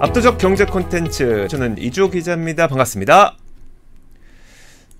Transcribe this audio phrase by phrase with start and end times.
[0.00, 2.68] 압도적 경제 콘텐츠 저는 이주호 기자입니다.
[2.68, 3.36] 반갑습니다.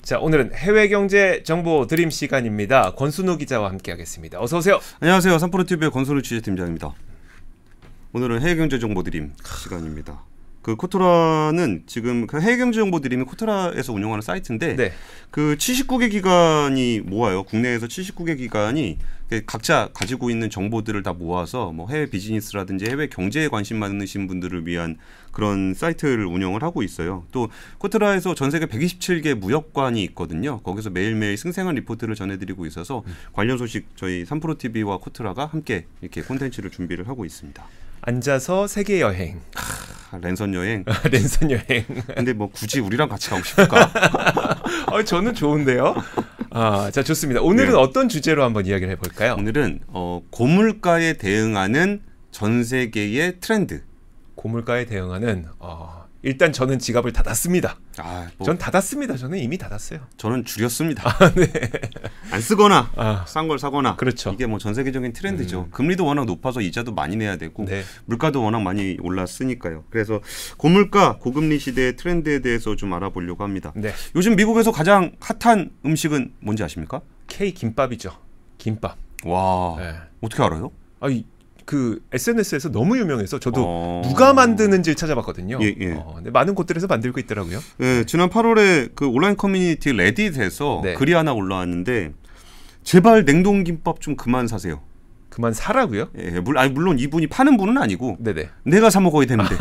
[0.02, 2.94] 자 오늘은 해외 경제 정보 드림 시간입니다.
[2.96, 4.40] 권순우 기자와 함께하겠습니다.
[4.40, 4.80] 어서 오세요.
[4.98, 5.38] 안녕하세요.
[5.38, 6.92] 삼프로 TV의 권순우 취재팀장입니다.
[8.12, 10.24] 오늘은 해외 경제 정보 드림 시간입니다.
[10.62, 14.92] 그 코트라는 지금 그 해외 경제 정보 드림이 코트라에서 운영하는 사이트인데 네.
[15.30, 17.44] 그 79개 기관이 모아요.
[17.44, 18.98] 국내에서 79개 기관이
[19.46, 24.96] 각자 가지고 있는 정보들을 다 모아서 뭐 해외 비즈니스라든지 해외 경제에 관심 많으신 분들을 위한
[25.32, 27.24] 그런 사이트를 운영을 하고 있어요.
[27.30, 30.60] 또 코트라에서 전 세계 127개 무역관이 있거든요.
[30.60, 36.70] 거기서 매일매일 생생한 리포트를 전해드리고 있어서 관련 소식 저희 삼프로 TV와 코트라가 함께 이렇게 콘텐츠를
[36.70, 37.64] 준비를 하고 있습니다.
[38.08, 39.38] 앉아서 세계 여행,
[40.10, 40.82] 아, 랜선 여행.
[41.12, 41.84] 랜선 여행.
[42.16, 43.92] 근데 뭐 굳이 우리랑 같이 가고 싶을까?
[44.90, 45.94] 어, 저는 좋은데요.
[46.50, 47.42] 아, 자 좋습니다.
[47.42, 47.76] 오늘은 네.
[47.76, 49.34] 어떤 주제로 한번 이야기를 해볼까요?
[49.34, 52.00] 오늘은 어, 고물가에 대응하는
[52.30, 53.82] 전 세계의 트렌드.
[54.36, 57.78] 고물가에 대응하는 어, 일단 저는 지갑을 닫았습니다.
[57.98, 59.16] 아, 뭐 전 닫았습니다.
[59.16, 60.00] 저는 이미 닫았어요.
[60.16, 61.04] 저는 줄였습니다.
[62.32, 63.96] 안 쓰거나 아, 싼걸 사거나.
[63.96, 64.30] 그렇죠.
[64.32, 65.68] 이게 뭐 전 세계적인 트렌드죠.
[65.70, 67.82] 금리도 워낙 높아서 이자도 많이 내야 되고 네.
[68.06, 69.84] 물가도 워낙 많이 올랐으니까요.
[69.90, 70.20] 그래서
[70.56, 73.72] 고물가, 고금리 시대의 트렌드에 대해서 좀 알아보려고 합니다.
[73.76, 73.92] 네.
[74.16, 77.00] 요즘 미국에서 가장 핫한 음식은 뭔지 아십니까?
[77.28, 78.10] K 김밥이죠.
[78.58, 78.96] 김밥.
[79.24, 79.94] 와, 네.
[80.20, 80.72] 어떻게 알아요?
[81.00, 81.24] 아이
[81.68, 84.02] 그 SNS에서 너무 유명해서 저도 어.
[84.02, 85.58] 누가 만드는지를 찾아봤거든요.
[85.60, 85.92] 예, 예.
[85.92, 87.60] 어, 근데 많은 곳들에서 만들고 있더라고요.
[87.76, 90.94] 네, 지난 8월에 그 온라인 커뮤니티 레딧에서 네.
[90.94, 92.14] 글이 하나 올라왔는데
[92.84, 94.80] 제발 냉동김밥 좀 그만 사세요.
[95.28, 96.08] 그만 사라고요?
[96.16, 98.48] 예, 물, 아니, 물론 이분이 파는 분은 아니고 네네.
[98.62, 99.54] 내가 사 먹어야 되는데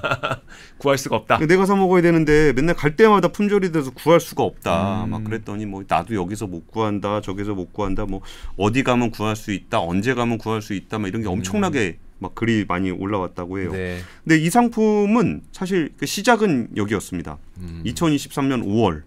[0.78, 1.38] 구할 수가 없다.
[1.46, 5.04] 내가 사 먹어야 되는데 맨날 갈 때마다 품절이 돼서 구할 수가 없다.
[5.04, 5.10] 음.
[5.10, 8.20] 막 그랬더니 뭐 나도 여기서 못 구한다, 저기서 못 구한다, 뭐
[8.56, 12.34] 어디 가면 구할 수 있다, 언제 가면 구할 수 있다, 막 이런 게 엄청나게 막
[12.34, 13.70] 글이 많이 올라왔다고 해요.
[13.70, 13.72] 음.
[13.72, 13.98] 네.
[14.24, 17.38] 근데 이 상품은 사실 그 시작은 여기였습니다.
[17.58, 17.82] 음.
[17.84, 19.02] 2023년 5월.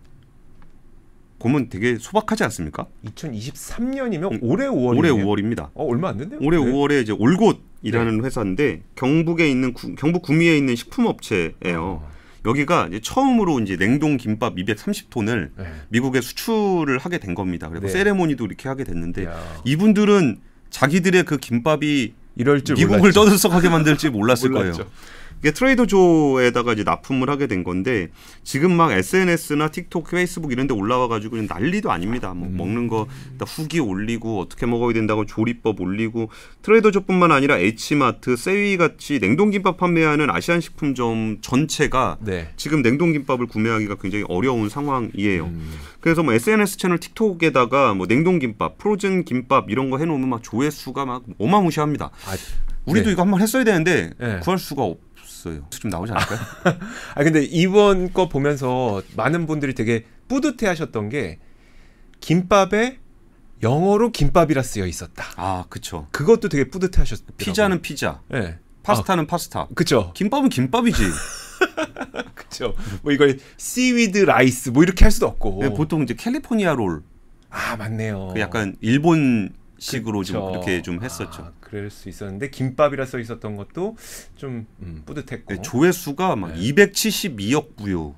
[1.39, 2.87] 보면 되게 소박하지 않습니까?
[3.05, 4.97] 2023년이면 음, 올해 5월이네요.
[4.97, 5.69] 올해 5월입니다.
[5.75, 6.39] 어 얼마 안 됐네요.
[6.41, 6.71] 올해 네.
[6.71, 11.53] 5월에 이제 올곳 이라는 회사인데 경북에 있는 구, 경북 구미에 있는 식품업체예요.
[11.77, 12.11] 어,
[12.45, 15.65] 여기가 이제 처음으로 이제 냉동 김밥 230톤을 네.
[15.89, 17.69] 미국에 수출을 하게 된 겁니다.
[17.69, 17.91] 그리고 네.
[17.91, 20.39] 세레모니도 이렇게 하게 됐는데 야, 이분들은
[20.71, 23.23] 자기들의 그 김밥이 이럴 줄 미국을 몰랐죠.
[23.23, 24.51] 떠들썩하게 만들지 몰랐을.
[24.51, 24.73] 거예요.
[25.45, 28.09] 이게 트레이더조에다가 이제 납품을 하게 된 건데
[28.43, 32.33] 지금 막 SNS나 틱톡, 페이스북 이런 데 올라와 가지고 난리도 아닙니다.
[32.33, 32.57] 뭐 음.
[32.57, 36.31] 먹는 거다 후기 올리고 어떻게 먹어야 된다고 조리법 올리고
[36.63, 42.51] 트레이더조뿐만 아니라 H마트, 세위 같이 냉동김밥 판매하는 아시안 식품점 전체가 네.
[42.57, 45.45] 지금 냉동김밥을 구매하기가 굉장히 어려운 상황이에요.
[45.45, 51.05] 음, 그래서 뭐 SNS 채널 틱톡에다가 뭐 냉동김밥, 프로즌 김밥 이런 거 해놓으면 막 조회수가
[51.05, 52.05] 막 어마무시합니다.
[52.05, 52.35] 아,
[52.85, 53.11] 우리도 네.
[53.11, 54.39] 이거 한번 했어야 되는데 네.
[54.39, 55.04] 구할 수가 없
[55.49, 55.67] 어요.
[55.69, 56.39] 좀 나오지 않을까요?
[57.15, 61.39] 아 근데 이번 거 보면서 많은 분들이 되게 뿌듯해하셨던 게
[62.19, 62.99] 김밥에
[63.63, 65.25] 영어로 김밥이라 쓰여 있었다.
[65.37, 66.07] 아, 그쵸.
[66.11, 67.37] 그것도 되게 뿌듯해하셨더라고요.
[67.37, 68.57] 피자는 피자, 네.
[68.83, 69.67] 파스타는 파스타.
[69.73, 70.11] 그쵸.
[70.13, 71.01] 김밥은 김밥이지.
[72.35, 72.73] 그쵸.
[73.01, 75.59] 뭐 이걸 seaweed rice 뭐 이렇게 할 수도 없고.
[75.61, 77.03] 네, 보통 이제 캘리포니아 롤,
[77.49, 78.31] 아 맞네요.
[78.33, 79.53] 그 약간 일본
[79.85, 80.51] 식으로 좀 그쵸.
[80.51, 81.43] 이렇게 좀 했었죠.
[81.43, 83.95] 아, 그럴 수 있었는데 김밥이라 써 있었던 것도
[84.35, 85.53] 좀 음, 뿌듯했고.
[85.53, 86.59] 네, 조회수가 막 네.
[86.59, 88.15] 272억 부요.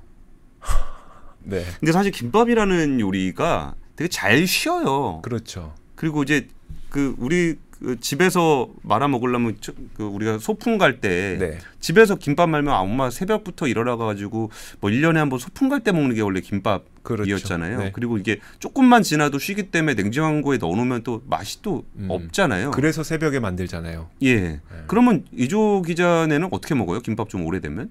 [1.43, 1.63] 네.
[1.79, 5.21] 근데 사실 김밥이라는 요리가 되게 잘 쉬어요.
[5.21, 5.75] 그렇죠.
[5.95, 6.47] 그리고 이제
[6.89, 11.57] 그 우리 그 집에서 말아 먹으려면 저- 그 우리가 소풍 갈때 네.
[11.79, 14.49] 집에서 김밥 말면 엄마 새벽부터 일어나 가지고
[14.79, 16.97] 뭐 1년에 한 번 소풍 갈 때 먹는 게 원래 김밥이었잖아요.
[17.03, 17.57] 그렇죠.
[17.57, 17.91] 네.
[17.93, 22.07] 그리고 이게 조금만 지나도 쉬기 때문에 냉장고에 넣어 놓으면 또 맛이 또 음.
[22.09, 22.71] 없잖아요.
[22.71, 24.09] 그래서 새벽에 만들잖아요.
[24.23, 24.59] 예.
[24.87, 26.99] 그러면 이조 기자네는 어떻게 먹어요?
[27.01, 27.89] 김밥 좀 오래되면?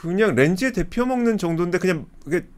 [0.00, 2.06] 그냥 렌즈에 데펴 먹는 정도인데 그냥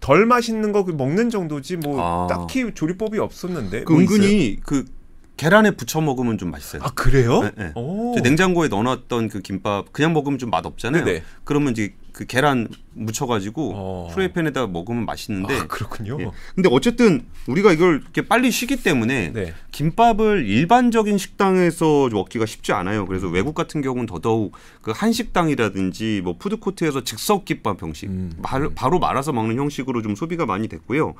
[0.01, 2.27] 덜 맛있는 거그 먹는 정도지 뭐 아.
[2.29, 3.83] 딱히 조리법이 없었는데.
[3.85, 4.15] 그뭐 있어요?
[4.17, 4.85] 은근히 그
[5.37, 6.83] 계란에 부쳐 먹으면 좀 맛있어요.
[6.85, 7.43] 아 그래요?
[7.43, 7.73] 네, 네.
[8.23, 11.05] 냉장고에 넣어놨던 그 김밥 그냥 먹으면 좀 맛 없잖아요.
[11.05, 11.23] 네네.
[11.45, 14.09] 그러면 이제 그 계란 묻혀가지고 어.
[14.13, 15.55] 프라이팬에다 먹으면 맛있는데.
[15.59, 16.19] 아, 그렇군요.
[16.21, 16.31] 예.
[16.55, 19.55] 근데 어쨌든 우리가 이걸 이렇게 빨리 쉬기 때문에 네.
[19.73, 23.07] 김밥을 일반적인 식당에서 먹기가 쉽지 않아요.
[23.07, 24.53] 그래서 외국 같은 경우는 더더욱
[24.83, 28.33] 그 한식당이라든지 뭐 푸드코트에서 즉석 김밥 형식, 음.
[28.39, 31.15] 말- 바로 말아서 먹는 형식으로 좀 소비가 많이 됐고요.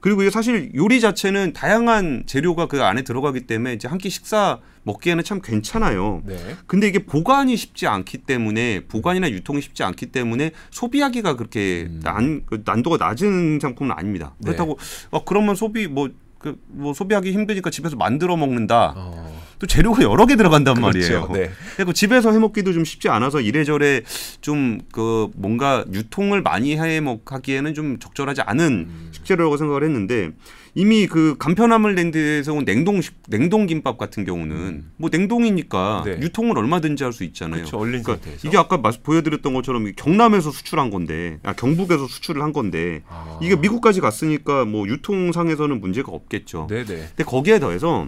[0.00, 4.60] 그리고 이게 사실 요리 자체는 다양한 재료가 그 안에 들어가기 때문에 이제 한 끼 식사
[4.84, 6.22] 먹기에는 참 괜찮아요.
[6.24, 6.36] 네.
[6.68, 12.42] 근데 이게 보관이 쉽지 않기 때문에 보관이나 유통이 쉽지 않기 때문에 소비하기 가 그렇게 난,
[12.46, 14.34] 그 난도가 낮은 상품은 아닙니다.
[14.38, 14.40] 음.
[14.40, 14.44] 네.
[14.46, 14.78] 그렇다고
[15.10, 18.94] 어, 그러면 소비 뭐, 그, 뭐 소비하기 힘드니까 집에서 만들어 먹는다.
[18.96, 19.38] 어.
[19.58, 21.00] 또 재료가 여러 개 들어간단 그렇죠.
[21.00, 21.28] 말이에요.
[21.32, 21.50] 네.
[21.76, 24.02] 그리고 집에서 해 먹기도 좀 쉽지 않아서 이래저래
[24.40, 29.08] 좀 그 뭔가 유통을 많이 해 먹하기에는 좀 적절하지 않은 음.
[29.12, 30.30] 식재료라고 생각을 했는데
[30.78, 36.04] 이미 그 간편함을 낸 데서 온 냉동 냉동 김밥 같은 경우는 뭐 냉동이니까 음.
[36.04, 36.20] 네.
[36.24, 37.62] 유통을 얼마든지 할 수 있잖아요.
[37.62, 37.78] 그렇죠.
[37.78, 38.46] 얼린 그러니까 상태에서.
[38.46, 43.40] 이게 아까 말- 보여드렸던 것처럼 경남에서 수출한 건데, 아, 경북에서 수출을 한 건데 아.
[43.42, 46.68] 이게 미국까지 갔으니까 뭐 유통상에서는 문제가 없겠죠.
[46.70, 46.84] 네네.
[46.86, 48.06] 근데 거기에 더해서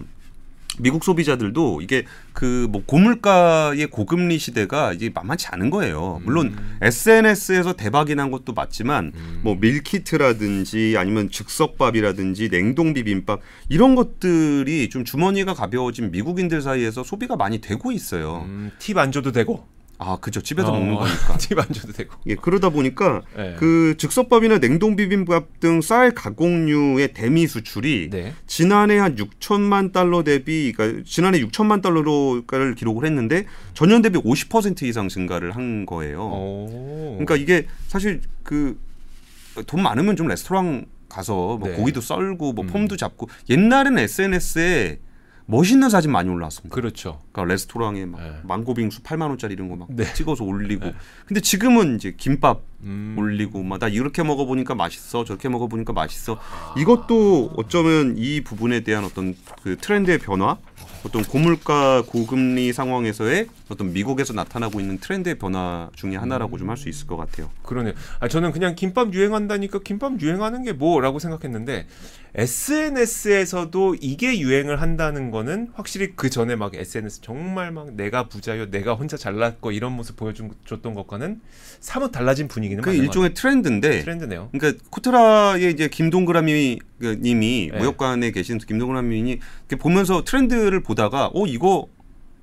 [0.79, 6.21] 미국 소비자들도 이게 그 뭐 고물가의 고금리 시대가 이제 만만치 않은 거예요.
[6.23, 15.03] 물론 SNS에서 대박이 난 것도 맞지만 뭐 밀키트라든지 아니면 즉석밥이라든지 냉동 비빔밥 이런 것들이 좀
[15.03, 18.43] 주머니가 가벼워진 미국인들 사이에서 소비가 많이 되고 있어요.
[18.45, 19.65] 음, 팁안 줘도 되고.
[20.03, 20.41] 아, 그죠.
[20.41, 21.37] 집에서 어, 먹는 거니까.
[21.39, 22.15] 팁안 줘도 되고.
[22.25, 23.55] 예, 그러다 보니까 네.
[23.59, 28.33] 그 즉석밥이나 냉동 비빔밥 등 쌀 가공류의 대미 수출이 네.
[28.47, 35.07] 지난해 한 6천만 달러 대비 그러니까 지난해 6천만 달러를 기록을 했는데 전년 대비 50% 이상
[35.07, 36.21] 증가를 한 거예요.
[36.21, 37.17] 오.
[37.19, 38.77] 그러니까 이게 사실 그
[39.67, 41.75] 돈 많으면 좀 레스토랑 가서 뭐 네.
[41.75, 42.67] 고기도 썰고 뭐 음.
[42.67, 44.99] 폼도 잡고 옛날에는 SNS에
[45.45, 46.73] 멋있는 사진 많이 올라왔습니다.
[46.73, 47.19] 그렇죠.
[47.31, 48.39] 그러니까 레스토랑에 막 네.
[48.43, 50.05] 망고빙수 8만 원짜리 이런 거막 네.
[50.13, 50.85] 찍어서 올리고.
[50.85, 50.93] 네.
[51.25, 53.15] 근데 지금은 이제 김밥 음.
[53.17, 56.39] 올리고 막 나 이렇게 먹어 보니까 맛있어 저렇게 먹어 보니까 맛있어
[56.77, 60.59] 이것도 어쩌면 이 부분에 대한 어떤 그 트렌드의 변화
[61.03, 66.89] 어떤 고물가 고금리 상황에서의 어떤 미국에서 나타나고 있는 트렌드의 변화 중에 하나라고 좀 할 수
[66.89, 67.49] 있을 것 같아요.
[67.63, 67.93] 그러네요.
[68.19, 71.85] 아, 저는 그냥 김밥 유행한다니까 김밥 유행하는 게 뭐라고 생각했는데
[72.33, 78.93] SNS에서도 이게 유행을 한다는 거는 확실히 그 전에 막 SNS 정말 막 내가 부자요, 내가
[78.93, 81.41] 혼자 잘났고 이런 모습 보여줬던 것과는
[81.79, 83.99] 사뭇 달라진 분위기는 그 일종의 트렌드인데.
[84.01, 84.49] 트렌드네요.
[84.51, 87.77] 그러니까 코트라의 이제 김동그라미 그 님이 네.
[87.79, 91.87] 무역관에 계신 김동그라미님이 이렇게 보면서 트렌드를 보다가 어 이거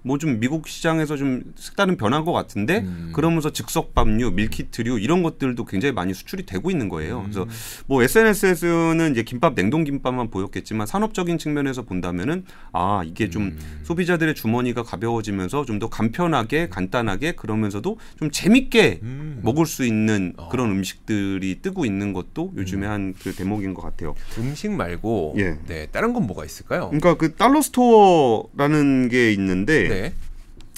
[0.08, 3.12] 뭐 좀 미국 시장에서 좀 색다른 변한 것 같은데 음.
[3.14, 7.22] 그러면서 즉석밥류, 밀키트류 이런 것들도 굉장히 많이 수출이 되고 있는 거예요.
[7.22, 7.48] 그래서 음.
[7.86, 13.58] 뭐 SNS에서는 이제 김밥 냉동 김밥만 보였겠지만 산업적인 측면에서 본다면은 아 이게 좀 음.
[13.84, 19.40] 소비자들의 주머니가 가벼워지면서 좀 더 간편하게 간단하게 그러면서도 좀 재밌게 음.
[19.44, 20.48] 먹을 수 있는 어.
[20.48, 24.14] 그런 음식들이 뜨고 있는 것도 요즘에 한 그 대목인 것 같아요.
[24.38, 25.56] 음식 말고 예.
[25.68, 26.86] 네 다른 건 뭐가 있을까요?
[26.88, 29.97] 그러니까 그 dollar store라는 게 있는데 네.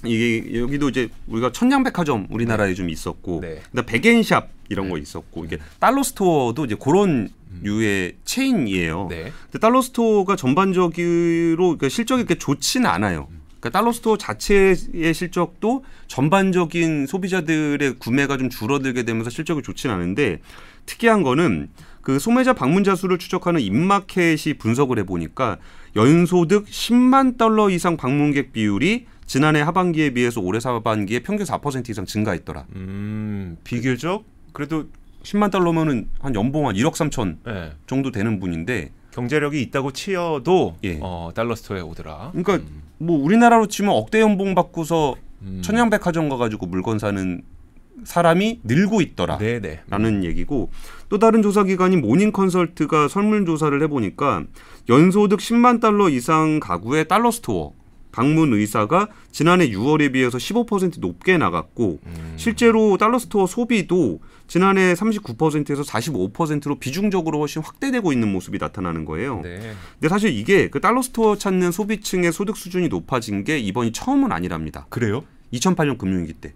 [0.04, 3.60] 이게 여기도 이제 우리가 천냥백화점 우리나라에 좀 있었고 네.
[3.70, 7.28] 그다음 백엔샵 이런 거 있었고 이게 dollar store도 이제 그런
[7.62, 9.08] 류의 체인이에요.
[9.10, 9.32] 네.
[9.44, 13.28] 근데 dollar store가 전반적으로 그러니까 실적이 그렇게 좋지는 않아요.
[13.58, 20.40] 그러니까 dollar store 자체의 실적도 전반적인 소비자들의 구매가 좀 줄어들게 되면서 실적이 좋지는 않은데
[20.86, 21.68] 특이한 거는
[22.00, 25.58] 그 소매자 방문자 수를 추적하는 인마켓이 분석을 해보니까
[25.96, 32.66] 연소득 10만 달러 이상 방문객 비율이 지난해 하반기에 비해서 올해 하반기에 평균 4% 이상 증가했더라.
[32.74, 34.86] 음 비교적 그래도
[35.22, 37.72] 10만 달러면은 한 연봉 한 1억 3천 네.
[37.86, 40.98] 정도 되는 분인데 경제력이 있다고 쳐도 예.
[41.00, 42.32] 어, dollar store에 오더라.
[42.32, 42.66] 그러니까
[42.98, 45.60] 뭐 우리나라로 치면 억대 연봉 받고서 음.
[45.62, 47.42] 천냥백화점 가가지고 물건 사는
[48.04, 49.38] 사람이 늘고 있더라.
[49.38, 49.82] 네네.
[49.88, 50.70] 라는 얘기고
[51.08, 54.44] 또 다른 조사 기관인 모닝 컨설트가 설문 조사를 해보니까
[54.88, 57.72] 연소득 10만 달러 이상 가구의 dollar store
[58.12, 62.32] 방문 의사가 지난해 6월에 비해서 15% 높게 나왔고 음.
[62.36, 69.40] 실제로 dollar store 소비도 지난해 39%에서 45%로 비중적으로 훨씬 확대되고 있는 모습이 나타나는 거예요.
[69.42, 69.74] 네.
[69.94, 74.86] 근데 사실 이게 그 달러 스토어 찾는 소비층의 소득 수준이 높아진 게 이번이 처음은 아니랍니다.
[74.88, 75.22] 그래요?
[75.52, 76.54] 2008년 금융위기 때.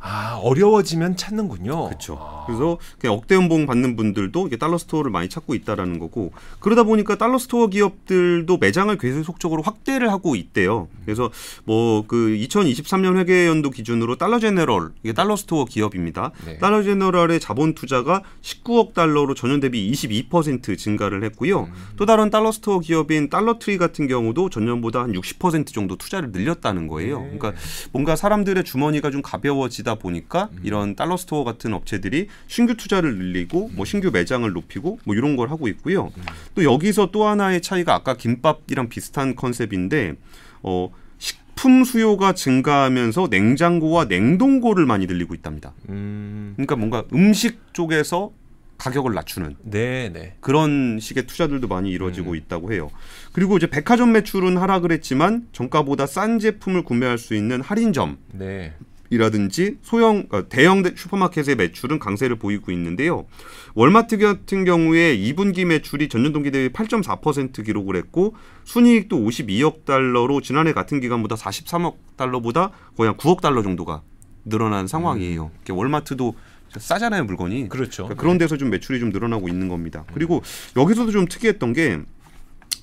[0.00, 1.86] 아 어려워지면 찾는군요.
[1.88, 2.18] 그렇죠.
[2.20, 2.44] 아.
[2.46, 7.38] 그래서 억대 연봉 받는 분들도 이게 달러 스토어를 많이 찾고 있다라는 거고 그러다 보니까 달러
[7.38, 10.88] 스토어 기업들도 매장을 계속적으로 확대를 하고 있대요.
[11.04, 11.30] 그래서
[11.64, 16.32] 뭐 그 2023년 회계 연도 기준으로 달러 제너럴 이게 달러 스토어 기업입니다.
[16.44, 16.58] 네.
[16.58, 21.64] 달러 제너럴의 자본 투자가 19억 달러로 전년 대비 22% 증가를 했고요.
[21.64, 21.72] 음.
[21.96, 26.86] 또 다른 달러 스토어 기업인 달러 트리 같은 경우도 전년보다 한 60% 정도 투자를 늘렸다는
[26.88, 27.20] 거예요.
[27.20, 27.36] 네.
[27.38, 27.60] 그러니까
[27.92, 30.60] 뭔가 사람들의 주머니가 좀 가벼워지다 보니까 음.
[30.62, 35.50] 이런 달러 스토어 같은 업체들이 신규 투자를 늘리고 뭐 신규 매장을 높이고 뭐 이런 걸
[35.50, 36.12] 하고 있고요.
[36.16, 36.22] 음.
[36.54, 40.14] 또 여기서 또 하나의 차이가 아까 김밥이랑 비슷한 컨셉인데
[40.62, 45.72] 어 식품 수요가 증가하면서 냉장고와 냉동고를 많이 늘리고 있답니다.
[45.88, 46.52] 음.
[46.56, 48.32] 그러니까 뭔가 음식 쪽에서
[48.78, 50.36] 가격을 낮추는 네네.
[50.40, 52.36] 그런 식의 투자들도 많이 이루어지고 음.
[52.36, 52.90] 있다고 해요.
[53.32, 58.74] 그리고 이제 백화점 매출은 하락을 했지만 정가보다 싼 제품을 구매할 수 있는 할인점 네.
[59.10, 63.26] 이라든지 소형 어, 대형 대- 슈퍼마켓의 매출은 강세를 보이고 있는데요.
[63.74, 68.34] 월마트 같은 경우에 2분기 매출이 전년 동기 대비 8.4% 기록을 했고
[68.64, 74.02] 순이익도 52억 달러로 지난해 같은 기간보다 43억 달러보다 거의 한 9억 달러 정도가
[74.44, 75.50] 늘어난 상황이에요.
[75.56, 76.34] 이렇게 월마트도
[76.76, 77.68] 싸잖아요 물건이.
[77.70, 78.04] 그렇죠.
[78.04, 80.04] 그러니까 그런 데서 좀 매출이 좀 늘어나고 있는 겁니다.
[80.12, 80.42] 그리고
[80.76, 82.00] 여기서도 좀 특이했던 게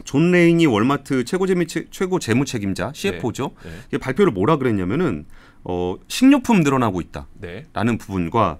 [0.03, 3.51] 존 레인이 월마트 최고 재미 최고 재무 책임자 CFO죠.
[3.63, 3.71] 네.
[3.87, 5.25] 이게 발표를 뭐라 그랬냐면은
[5.63, 7.97] 어, 식료품 늘어나고 있다라는 네.
[7.97, 8.59] 부분과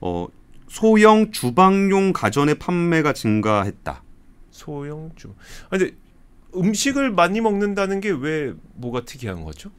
[0.00, 0.26] 어,
[0.68, 4.02] 소형 주방용 가전의 판매가 증가했다.
[4.50, 5.34] 소형 주.
[5.66, 5.94] 아 근데
[6.54, 9.70] 음식을 많이 먹는다는 게 왜 뭐가 특이한 거죠?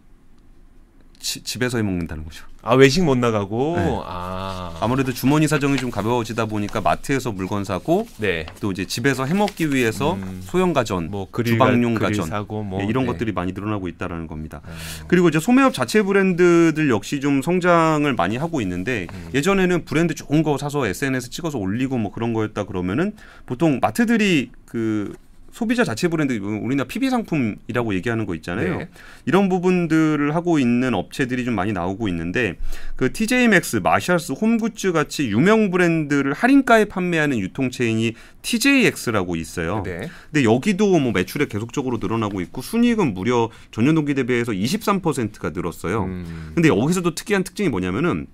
[1.21, 2.45] 지- 집에서 해 먹는다는 거죠.
[2.63, 3.99] 아 외식 못 나가고 네.
[4.05, 4.77] 아.
[4.81, 8.45] 아무래도 주머니 사정이 좀 가벼워지다 보니까 마트에서 물건 사고 네.
[8.59, 10.41] 또 이제 집에서 해 먹기 위해서 음.
[10.43, 13.11] 소형 가전, 뭐 그릴 주방용 그릴 가전 사고 뭐 예, 이런 네.
[13.13, 14.61] 것들이 많이 늘어나고 있다라는 겁니다.
[14.63, 14.69] 어.
[15.07, 19.29] 그리고 이제 소매업 자체 브랜드들 역시 좀 성장을 많이 하고 있는데 음.
[19.33, 23.13] 예전에는 브랜드 좋은 거 사서 SNS 찍어서 올리고 뭐 그런 거였다 그러면은
[23.47, 25.13] 보통 마트들이 그
[25.51, 28.77] 소비자 자체 브랜드 우리나라 PB 상품이라고 얘기하는 거 있잖아요.
[28.79, 28.89] 네.
[29.25, 32.55] 이런 부분들을 하고 있는 업체들이 좀 많이 나오고 있는데
[32.95, 39.83] 그 TJ 맥스, 마샬스, 홈굿즈 같이 유명 브랜드를 할인가에 판매하는 유통 체인이 TJX라고 있어요.
[39.85, 40.09] 네.
[40.31, 46.05] 근데 여기도 뭐 매출에 계속적으로 늘어나고 있고 순이익은 무려 전년 동기 대비해서 23%가 늘었어요.
[46.05, 46.51] 음.
[46.55, 48.27] 근데 여기서도 특이한 특징이 뭐냐면은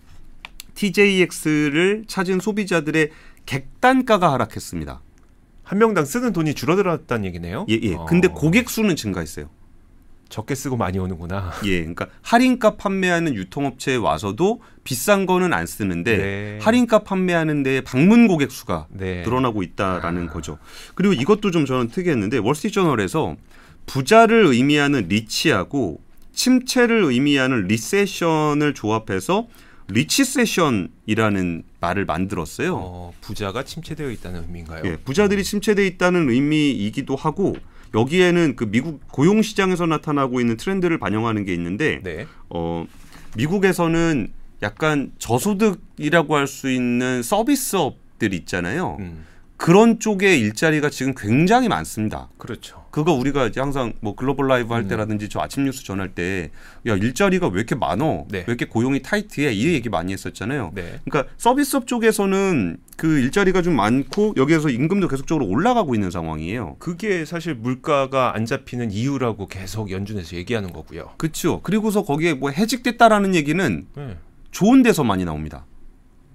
[0.75, 3.09] TJX를 찾은 소비자들의
[3.45, 5.01] 객단가가 하락했습니다.
[5.67, 7.65] 한 명당 쓰는 돈이 줄어들었다는 얘기네요.
[7.69, 7.93] 예, 예.
[7.95, 8.05] 어.
[8.05, 9.49] 근데 고객 수는 증가했어요.
[10.29, 11.51] 적게 쓰고 많이 오는구나.
[11.65, 11.79] 예.
[11.79, 16.59] 그러니까 할인가 판매하는 유통업체에 와서도 비싼 거는 안 쓰는데 네.
[16.61, 19.23] 할인가 판매하는 데에 방문 고객 수가 네.
[19.23, 20.57] 늘어나고 있다라는 거죠.
[20.95, 23.35] 그리고 이것도 좀 저는 특이했는데 월스트리트저널에서
[23.87, 25.99] 부자를 의미하는 리치하고
[26.31, 29.47] 침체를 의미하는 recession을 조합해서
[29.89, 32.75] richcession이라는 말을 만들었어요.
[32.75, 34.83] 어, 부자가 침체되어 있다는 의미인가요?
[34.85, 37.55] 예, 부자들이 침체돼 있다는 의미이기도 하고
[37.93, 42.27] 여기에는 그 미국 고용 시장에서 나타나고 있는 트렌드를 반영하는 게 있는데 네.
[42.49, 42.85] 어,
[43.37, 44.27] 미국에서는
[44.63, 48.97] 약간 저소득이라고 할 수 있는 서비스업들 있잖아요.
[48.99, 49.25] 음.
[49.57, 52.29] 그런 쪽의 일자리가 지금 굉장히 많습니다.
[52.37, 52.85] 그렇죠.
[52.91, 54.87] 그거 우리가 이제 항상 뭐 글로벌 라이브 할 음.
[54.87, 56.51] 때라든지 저 아침 뉴스 전할 때
[56.85, 58.25] 야 일자리가 왜 이렇게 많어?
[58.29, 58.39] 네.
[58.39, 59.51] 왜 이렇게 고용이 타이트해?
[59.53, 60.71] 이 얘기 많이 했었잖아요.
[60.73, 60.99] 네.
[61.05, 66.77] 그러니까 서비스업 쪽에서는 그 일자리가 좀 많고 여기에서 임금도 계속적으로 올라가고 있는 상황이에요.
[66.79, 71.11] 그게 사실 물가가 안 잡히는 이유라고 계속 연준에서 얘기하는 거고요.
[71.17, 71.61] 그렇죠.
[71.61, 74.17] 그리고서 거기에 뭐 해직됐다라는 얘기는 네.
[74.51, 75.65] 좋은 데서 많이 나옵니다.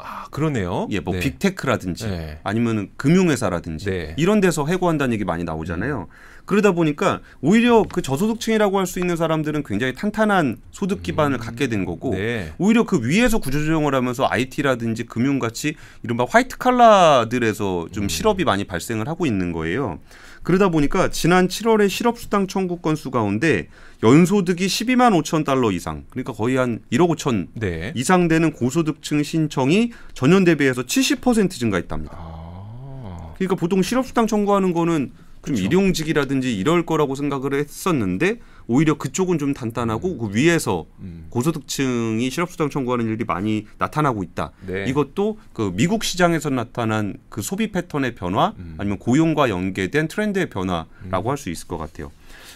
[0.05, 0.89] 아 그러네요.
[0.91, 1.21] 예, 뭐 네.
[1.21, 2.41] 빅테크라든지 네.
[2.43, 4.15] 아니면 금융회사라든지 네.
[4.19, 6.09] 이런 데서 해고한다는 얘기 많이 나오잖아요.
[6.45, 11.85] 그러다 보니까 오히려 그 저소득층이라고 할 수 있는 사람들은 굉장히 탄탄한 소득 기반을 갖게 된
[11.85, 12.53] 거고 네.
[12.59, 19.25] 오히려 그 위에서 구조조정을 하면서 IT라든지 금융같이 이른바 화이트 칼라들에서 좀 실업이 많이 발생을 하고
[19.25, 20.01] 있는 거예요.
[20.43, 23.69] 그러다 보니까 지난 7월에 실업수당 청구 건수 가운데
[24.03, 27.93] 연소득이 12만 5천 달러 이상, 그러니까 거의 한 1억 5천 네.
[27.95, 32.17] 이상 되는 고소득층 신청이 전년 대비해서 70% 증가했답니다.
[32.17, 33.35] 아.
[33.37, 35.13] 그러니까 보통 실업수당 청구하는 거는
[35.45, 35.65] 좀 그쵸.
[35.65, 41.27] 일용직이라든지 이럴 거라고 생각을 했었는데 오히려 그쪽은 좀 단단하고 그 위에서 음.
[41.31, 44.53] 고소득층이 실업수당 청구하는 일이 많이 나타나고 있다.
[44.67, 44.85] 네.
[44.89, 48.75] 이것도 그 미국 시장에서 나타난 그 소비 패턴의 변화 음.
[48.79, 52.13] 아니면 고용과 연계된 트렌드의 변화라고 할 수 있을 것 같아요.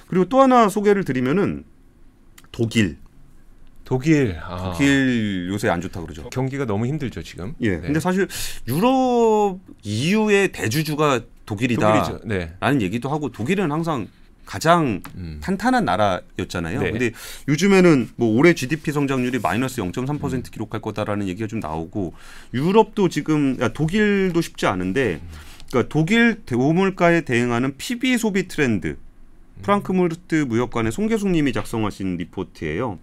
[0.07, 1.65] 그리고 또 하나 소개를 드리면은
[2.53, 2.99] 독일.
[3.85, 4.39] 독일.
[4.43, 4.73] 아.
[4.73, 6.29] 독일 요새 안 좋다 그러죠.
[6.31, 7.55] 경기가 너무 힘들죠 지금.
[7.61, 7.71] 예.
[7.77, 7.81] 네.
[7.81, 8.29] 근데 사실
[8.69, 12.03] 유럽 EU의 대주주가 독일이다.
[12.05, 12.27] 독일이죠.
[12.29, 12.55] 네.
[12.61, 14.09] 라는 얘기도 하고 독일은 항상
[14.47, 15.39] 가장 음.
[15.43, 16.81] 탄탄한 나라였잖아요.
[16.81, 16.91] 네.
[16.93, 17.11] 근데
[17.49, 20.43] 요즘에는 뭐 올해 GDP 성장률이 마이너스 0.3% 음.
[20.51, 22.15] 기록할 거다라는 얘기가 좀 나오고
[22.55, 25.21] 유럽도 지금 야, 독일도 쉽지 않은데
[25.69, 29.63] 그러니까 독일 대우물가에 대응하는 PB 소비 트렌드 음.
[29.63, 32.99] 프랑크푸르트 무역관의 송계숙 님이 작성하신 리포트예요.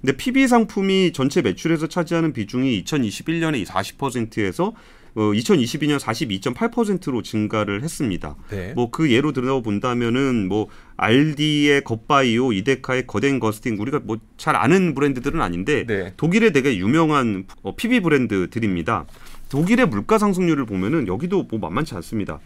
[0.00, 4.72] 근데 PB 상품이 전체 매출에서 차지하는 비중이 2021년에 40%에서
[5.16, 8.36] 어, 2022년 42.8%로 증가를 했습니다.
[8.50, 8.74] 네.
[8.74, 10.68] 뭐그 예로 들어 본다면은 뭐
[10.98, 16.12] 알디의 겉바이오, 이데카의 거덴 거스팅 우리가 뭐 잘 아는 브랜드들은 아닌데 네.
[16.16, 19.06] 독일의 되게 유명한 어, PB 브랜드들입니다.
[19.48, 22.40] 독일의 물가 상승률을 보면은 여기도 뭐 만만치 않습니다.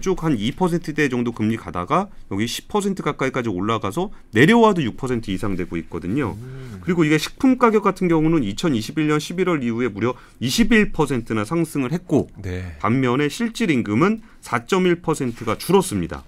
[0.00, 6.36] 쭉 한 2%대 정도 금리 가다가 여기 10% 가까이까지 올라가서 내려와도 6% 이상 되고 있거든요.
[6.82, 12.76] 그리고 이게 식품 가격 같은 경우는 2021년 11월 이후에 무려 21%나 상승을 했고 네.
[12.80, 16.24] 반면에 실질 임금은 4.1%가 줄었습니다.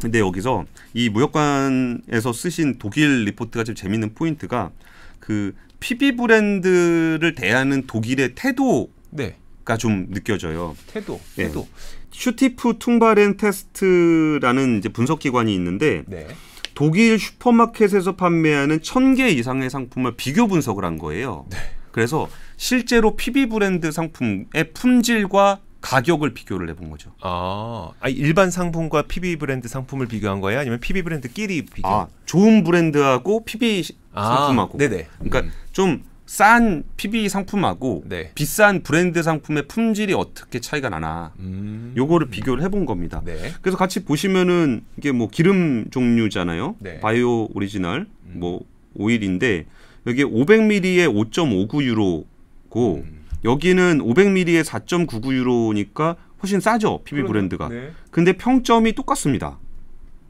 [0.00, 4.70] 근데 여기서 이 무역관에서 쓰신 독일 리포트가 좀 재밌는 포인트가
[5.18, 9.78] 그 PB 브랜드를 대하는 독일의 태도 가 네.
[9.78, 10.76] 좀 느껴져요.
[10.86, 11.20] 태도.
[11.38, 11.44] 예.
[11.48, 11.66] 태도.
[12.12, 16.26] Stiftung Warentest라는 이제 분석 기관이 있는데 네.
[16.74, 21.46] 독일 슈퍼마켓에서 판매하는 천 개 이상의 상품을 비교 분석을 한 거예요.
[21.50, 21.56] 네.
[21.92, 27.10] 그래서 실제로 PB 브랜드 상품의 품질과 가격을 비교를 해본 거죠.
[27.22, 30.60] 아, 아니, 일반 상품과 PB 브랜드 상품을 비교한 거예요?
[30.60, 31.88] 아니면 PB 브랜드끼리 비교?
[31.88, 34.76] 아, 좋은 브랜드하고 PB 아, 상품하고.
[34.78, 35.06] 네네.
[35.18, 35.52] 그러니까 음.
[35.72, 38.30] 좀 싼 PB 상품하고 네.
[38.36, 41.92] 비싼 브랜드 상품의 품질이 어떻게 차이가 나나 음.
[41.96, 43.20] 요거를 비교를 해본 겁니다.
[43.24, 43.36] 네.
[43.60, 46.76] 그래서 같이 보시면은 이게 뭐 기름 종류잖아요.
[46.78, 47.00] 네.
[47.00, 49.66] 바이오 오리지널 뭐 오일인데
[50.06, 53.24] 여기 500ml에 5.59 유로고 음.
[53.42, 57.26] 여기는 500ml에 4.99 유로니까 훨씬 싸죠 PB 그러네.
[57.26, 57.68] 브랜드가.
[57.70, 57.90] 네.
[58.12, 59.58] 근데 평점이 똑같습니다.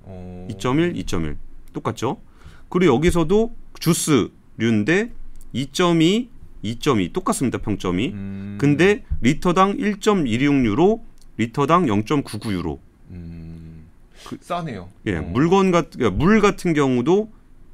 [0.04, 0.49] 어.
[0.50, 1.37] 2.1, 2.1
[1.75, 2.23] 똑같죠.
[2.71, 5.20] 그리고 여기서도 주스류인데
[5.54, 6.28] 2.2,
[6.64, 8.09] 2.2 똑같습니다 평점이.
[8.09, 8.59] 음.
[8.61, 11.02] 근데 리터당 1.16 유로,
[11.37, 12.80] 리터당 0.99 유로.
[13.11, 13.87] 음.
[14.25, 14.88] 그 싸네요.
[15.07, 15.23] 예, 어.
[15.23, 17.33] 물건 같, 그러니까 물 같은 경우도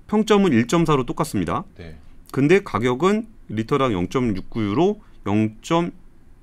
[0.08, 1.64] 평점은 1.4로 똑같습니다.
[1.76, 1.96] 네.
[2.32, 5.90] 근데 가격은 리터당 0.69 유로, 0.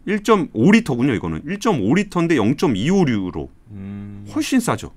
[0.08, 1.16] 1.5리터군요.
[1.16, 3.50] 이거는 1.5리터인데 0.25 유로.
[3.72, 4.26] 음.
[4.34, 4.92] 훨씬 싸죠.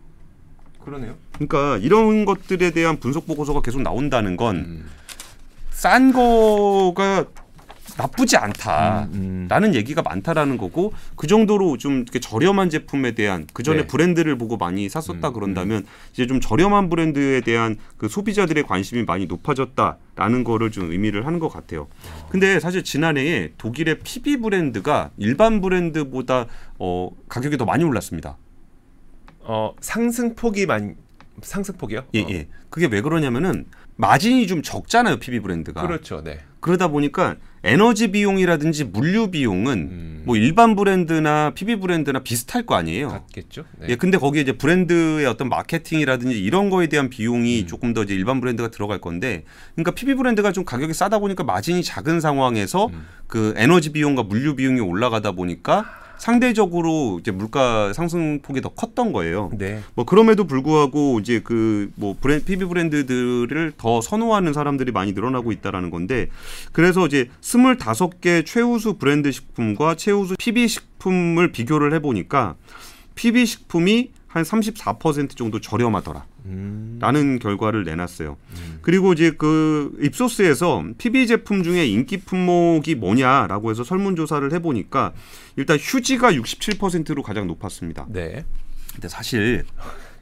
[0.84, 1.16] 그러네요.
[1.32, 4.86] 그러니까 이런 것들에 대한 분석 보고서가 계속 나온다는 건 음.
[5.76, 7.26] 싼 거가
[7.98, 9.08] 나쁘지 않다.
[9.12, 9.46] 음.
[9.50, 13.86] 라는 얘기가 많다라는 거고 그 정도로 좀 이렇게 저렴한 제품에 대한 그 전에 네.
[13.86, 19.26] 브랜드를 보고 많이 샀었다 음, 그런다면 이제 좀 저렴한 브랜드에 대한 그 소비자들의 관심이 많이
[19.26, 21.88] 높아졌다라는 거를 좀 의미를 하는 것 같아요.
[22.30, 26.46] 근데 사실 지난해에 독일의 PB 브랜드가 일반 브랜드보다
[26.78, 28.38] 어 가격이 더 많이 올랐습니다.
[29.40, 30.94] 어, 상승폭이 많이
[31.42, 32.04] 상승폭이요?
[32.14, 32.26] 예, 어.
[32.30, 32.48] 예.
[32.70, 33.66] 그게 왜 그러냐면은
[33.96, 35.82] 마진이 좀 적잖아요, PB 브랜드가.
[35.82, 36.22] 그렇죠.
[36.22, 36.40] 네.
[36.60, 40.22] 그러다 보니까 에너지 비용이라든지 물류 비용은 음.
[40.24, 43.08] 뭐 일반 브랜드나 PB 브랜드나 비슷할 거 아니에요.
[43.08, 43.64] 같겠죠.
[43.80, 43.88] 네.
[43.90, 47.66] 예, 근데 거기에 이제 브랜드의 어떤 마케팅이라든지 이런 거에 대한 비용이 음.
[47.66, 51.82] 조금 더 이제 일반 브랜드가 들어갈 건데, 그러니까 PB 브랜드가 좀 가격이 싸다 보니까 마진이
[51.82, 53.06] 작은 상황에서 음.
[53.26, 55.86] 그 에너지 비용과 물류 비용이 올라가다 보니까
[56.18, 59.50] 상대적으로 이제 물가 상승폭이 더 컸던 거예요.
[59.56, 59.82] 네.
[59.94, 65.90] 뭐 그럼에도 불구하고 이제 그 뭐 브랜 PB 브랜드들을 더 선호하는 사람들이 많이 늘어나고 있다라는
[65.90, 66.28] 건데
[66.72, 72.54] 그래서 이제 25개 최우수 브랜드 식품과 최우수 PB 식품을 비교를 해 보니까
[73.14, 76.26] PB 식품이 한 34% 정도 저렴하더라.
[76.46, 76.98] 음.
[77.00, 78.36] 라는 결과를 내놨어요.
[78.82, 85.12] 그리고 이제 그 입소스에서 PB 제품 중에 인기 품목이 뭐냐라고 해서 설문조사를 해보니까
[85.56, 88.06] 일단 휴지가 67%로 가장 높았습니다.
[88.08, 88.44] 네.
[88.92, 89.64] 근데 사실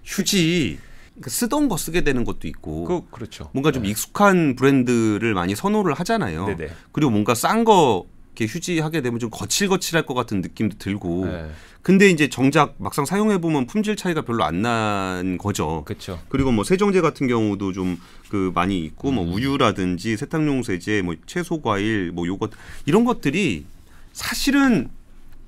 [0.05, 0.79] 휴지
[1.21, 3.51] 그 쓰던 거 쓰게 되는 것도 있고 그 그렇죠.
[3.53, 6.47] 뭔가 좀 익숙한 브랜드를 많이 선호를 하잖아요.
[6.47, 6.71] 네네.
[6.93, 11.27] 그리고 뭔가 싼 거 이렇게 휴지 하게 되면 좀 거칠거칠할 것 같은 느낌도 들고.
[11.27, 11.51] 네.
[11.83, 15.83] 근데 이제 정작 막상 사용해 보면 품질 차이가 별로 안 난 거죠.
[15.85, 16.19] 그렇죠.
[16.29, 17.99] 그리고 뭐 세정제 같은 경우도 좀
[18.31, 19.15] 그 많이 있고 음.
[19.15, 22.51] 뭐 우유라든지 세탁용 세제, 뭐 채소 과일, 뭐 요것
[22.85, 23.65] 이런 것들이
[24.13, 24.89] 사실은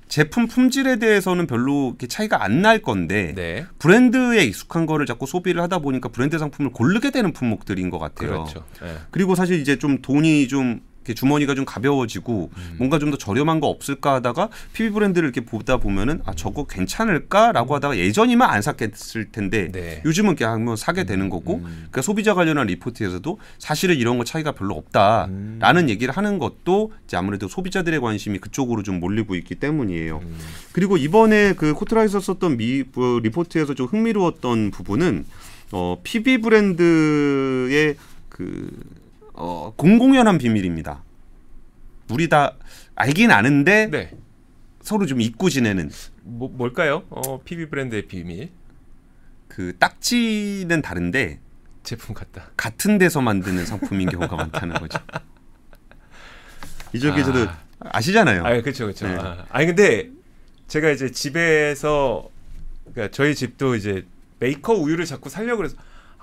[0.07, 3.65] 제품 품질에 대해서는 별로 이렇게 차이가 안 날 건데 네.
[3.79, 8.29] 브랜드에 익숙한 거를 자꾸 소비를 하다 보니까 브랜드 상품을 고르게 되는 품목들인 것 같아요.
[8.29, 8.63] 그렇죠.
[8.81, 8.95] 네.
[9.11, 10.79] 그리고 사실 이제 좀 돈이 좀
[11.13, 12.75] 주머니가 좀 가벼워지고 음.
[12.77, 17.73] 뭔가 좀 더 저렴한 거 없을까 하다가 PB 브랜드를 이렇게 보다 보면은 아 저거 괜찮을까라고
[17.75, 20.01] 하다가 예전이면 안 샀겠을 텐데 네.
[20.03, 24.75] 요즘은 그냥 한번 사게 되는 거고 그러니까 소비자 관련한 리포트에서도 사실은 이런 거 차이가 별로
[24.75, 30.21] 없다라는 얘기를 하는 것도 이제 아무래도 소비자들의 관심이 그쪽으로 좀 몰리고 있기 때문이에요.
[30.73, 35.25] 그리고 이번에 그 코트라에서 썼던 미 그 리포트에서 좀 흥미로웠던 부분은
[35.71, 37.95] 어 PB 브랜드의
[38.29, 38.69] 그
[39.37, 41.03] 어, 공공연한 비밀입니다.
[42.11, 42.55] 우리 다
[42.95, 44.17] 알긴 아는데 네.
[44.81, 45.91] 서로 좀 잊고 지내는
[46.23, 47.03] 뭐 뭘까요?
[47.09, 48.49] 어, PB 브랜드의 비밀.
[49.47, 51.39] 그 딱지는 다른데
[51.83, 52.49] 제품 같다.
[52.57, 54.99] 같은 데서 만드는 상품인 경우가 많다는 거죠.
[56.93, 57.57] 이쪽 기자도 아.
[57.79, 58.43] 아시잖아요.
[58.43, 59.07] 아, 그렇죠, 그렇죠.
[59.07, 59.15] 네.
[59.15, 60.09] 아, 아니 근데
[60.67, 62.29] 제가 이제 집에서
[62.91, 64.05] 그러니까 저희 집도 이제
[64.39, 65.75] 메이커 우유를 자꾸 살려고 그래서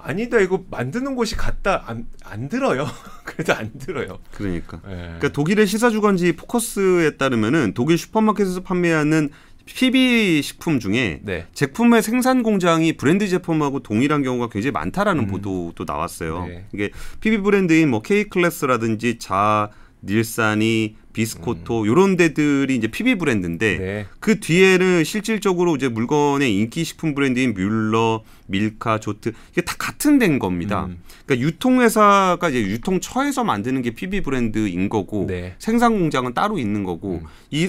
[0.05, 2.87] 아니다 이거 만드는 곳이 같다 안, 안 들어요.
[3.25, 4.19] 그래도 안 들어요.
[4.33, 4.81] 그러니까.
[4.89, 4.95] 예.
[4.95, 9.31] 그러니까 독일의 시사주간지 포커스에 따르면은 독일 슈퍼마켓에서 판매하는
[9.67, 11.47] PB 식품 중에 네.
[11.55, 15.27] 제품의 생산 공장이 브랜드 제품하고 동일한 경우가 굉장히 많다라는 음.
[15.29, 16.47] 보도도 나왔어요.
[16.47, 16.67] 네.
[16.75, 16.91] 이게
[17.21, 19.71] PB 브랜드인 뭐 K 클래스라든지 자
[20.07, 24.07] 닐산이 비스코토 요런 데들이 이제 PB 브랜드인데 네.
[24.21, 30.39] 그 뒤에는 실질적으로 이제 물건의 인기 식품 브랜드인 뮬러, 밀카, 조트 이게 다 같은 데인
[30.39, 30.87] 겁니다.
[30.87, 31.01] 음.
[31.25, 35.55] 그러니까 유통회사가 이제 유통처에서 만드는 게 PB 브랜드인 거고 네.
[35.59, 37.27] 생산 공장은 따로 있는 거고 음.
[37.51, 37.69] 이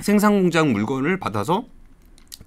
[0.00, 1.66] 생산 공장 물건을 받아서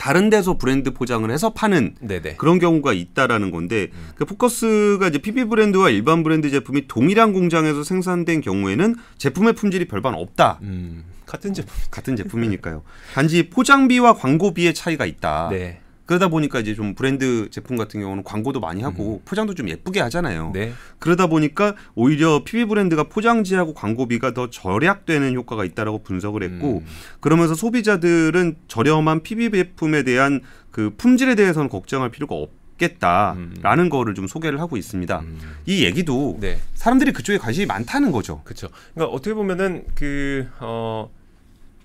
[0.01, 2.37] 다른 데서 브랜드 포장을 해서 파는 네네.
[2.37, 8.41] 그런 경우가 있다라는 건데 그 포커스가 이제 PB 브랜드와 일반 브랜드 제품이 동일한 공장에서 생산된
[8.41, 10.57] 경우에는 제품의 품질이 별반 없다.
[10.63, 11.71] 음, 같은 제품.
[11.91, 12.81] 같은 제품이니까요.
[13.13, 15.49] 단지 포장비와 광고비의 차이가 있다.
[15.51, 15.80] 네.
[16.05, 20.51] 그러다 보니까 이제 좀 브랜드 제품 같은 경우는 광고도 많이 하고 포장도 좀 예쁘게 하잖아요.
[20.53, 20.73] 네.
[20.99, 26.85] 그러다 보니까 오히려 PB 브랜드가 포장지하고 광고비가 더 절약되는 효과가 있다라고 분석을 했고 음.
[27.19, 34.27] 그러면서 소비자들은 저렴한 PB 제품에 대한 그 품질에 대해서는 걱정할 필요가 없 겠다라는 거를 좀
[34.27, 35.19] 소개를 하고 있습니다.
[35.19, 35.39] 음.
[35.67, 36.59] 이 얘기도 네.
[36.73, 38.41] 사람들이 그쪽에 관심이 많다는 거죠.
[38.43, 38.69] 그렇죠.
[38.95, 41.09] 그러니까 어떻게 보면은 그 어,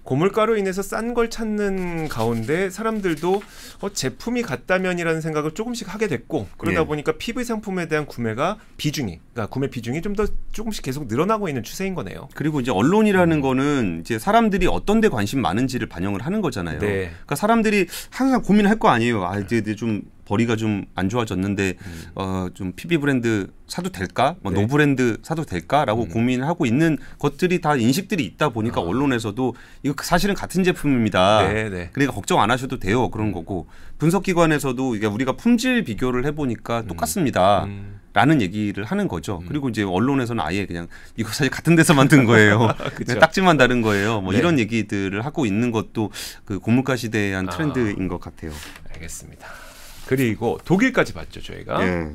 [0.06, 3.42] 고물가로 인해서 싼 걸 찾는 가운데 사람들도
[3.80, 6.86] 어, 제품이 같다면이라는 생각을 조금씩 하게 됐고 그러다 네.
[6.86, 11.62] 보니까 PV 상품에 대한 구매가 비중이 그러니까 구매 비중이 좀 더 조금씩 계속 늘어나고 있는
[11.62, 12.28] 추세인 거네요.
[12.34, 16.78] 그리고 이제 언론이라는 거는 이제 사람들이 어떤 데 관심 많은지를 반영을 하는 거잖아요.
[16.78, 17.10] 네.
[17.10, 19.26] 그러니까 사람들이 항상 고민할 거 아니에요.
[19.26, 21.74] 아, 이제 좀 벌이가 좀 안 좋아졌는데
[22.14, 24.36] 어, 좀 PB 브랜드 사도 될까?
[24.42, 24.54] 뭐 음.
[24.54, 24.60] 네.
[24.62, 26.08] 노 브랜드 사도 될까라고 음.
[26.08, 28.84] 고민을 하고 있는 것들이 다 인식들이 있다 보니까 아.
[28.84, 31.48] 언론에서도 이거 사실은 같은 제품입니다.
[31.48, 31.90] 네, 네.
[31.92, 33.10] 그러니까 걱정 안 하셔도 돼요.
[33.10, 33.66] 그런 거고
[33.98, 37.64] 분석 기관에서도 이게 우리가 품질 비교를 해 보니까 똑같습니다.
[37.64, 38.00] 음.
[38.12, 39.42] 라는 얘기를 하는 거죠.
[39.46, 40.86] 그리고 이제 언론에서는 아예 그냥
[41.18, 42.74] 이거 사실 같은 데서 만든 거예요.
[43.20, 44.22] 딱지만 다른 거예요.
[44.22, 44.38] 뭐 네.
[44.38, 46.10] 이런 얘기들을 하고 있는 것도
[46.46, 47.52] 그 고물가 시대에 한 아.
[47.52, 48.52] 트렌드인 것 같아요.
[48.94, 49.65] 알겠습니다.
[50.06, 52.12] 그리고 독일까지 봤죠 저희가 예.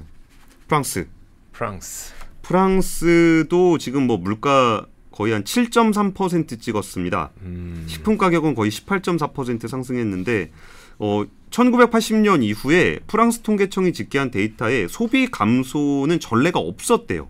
[0.68, 1.08] 프랑스.
[1.52, 2.14] 프랑스.
[2.42, 7.32] 프랑스도 지금 뭐 물가 거의 한 7.3% 찍었습니다.
[7.42, 7.84] 음.
[7.88, 10.52] 식품 가격은 거의 18.4% 상승했는데
[11.00, 17.28] 어 1980년 이후에 프랑스 통계청이 집계한 데이터에 소비 감소는 전례가 없었대요.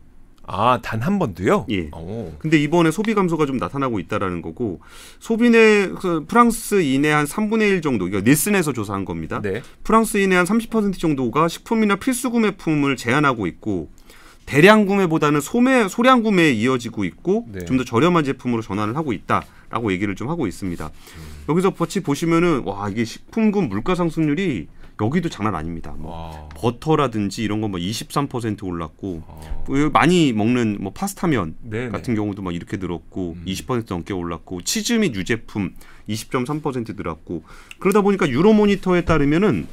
[0.51, 1.65] 아 단 한 번도요?
[1.69, 1.89] 예.
[1.93, 2.33] 오.
[2.37, 4.81] 근데 이번에 소비 감소가 좀 나타나고 있다라는 거고
[5.19, 9.41] 소비내 그 프랑스인의 한 3분의 1 정도 이거 닐슨에서 조사한 겁니다.
[9.41, 9.61] 네.
[9.83, 13.89] 프랑스인의 한 30% 정도가 식품이나 필수 구매품을 제한하고 있고
[14.45, 17.63] 대량 구매보다는 소매 소량 구매에 이어지고 있고 네.
[17.63, 20.91] 좀더 저렴한 제품으로 전환을 하고 있다라고 얘기를 좀 하고 있습니다.
[21.47, 24.67] 여기서 같이 보시면은 와 이게 식품군 물가 상승률이
[25.01, 25.93] 여기도 장난 아닙니다.
[25.97, 26.49] 뭐 와.
[26.55, 29.63] 버터라든지 이런 거 뭐 23% 올랐고 어.
[29.67, 31.89] 뭐 많이 먹는 뭐 파스타면 네.
[31.89, 33.43] 같은 경우도 막 이렇게 늘었고 음.
[33.45, 35.73] 20% 넘게 올랐고 치즈 및 유제품
[36.07, 37.43] 20.3% 늘었고
[37.79, 39.67] 그러다 보니까 유로모니터에 따르면은